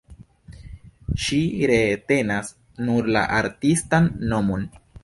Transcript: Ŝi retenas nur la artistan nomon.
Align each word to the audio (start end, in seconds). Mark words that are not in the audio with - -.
Ŝi 1.25 1.39
retenas 1.73 2.51
nur 2.89 3.13
la 3.19 3.25
artistan 3.45 4.15
nomon. 4.35 4.71